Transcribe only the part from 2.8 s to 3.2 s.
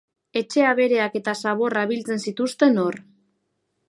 hor.